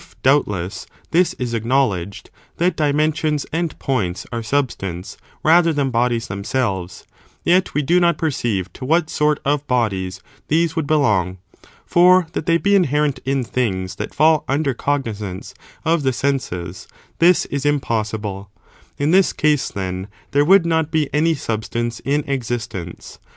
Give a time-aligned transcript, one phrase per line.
[0.01, 5.89] ^^ doubtless, this is acknowledged, that discassionof dimensions and points are substance, rather this inquiry,
[5.91, 7.07] ^j^^^j^ bodies themselves,
[7.43, 11.37] yet we do not perceive to what sort of bodies these would belong
[11.85, 15.53] (for that they be inherent in things that fall under cognisance
[15.85, 16.87] of the senses,
[17.19, 18.49] this is impossible);
[18.97, 23.19] in this case, then, there would not be any substance in existence.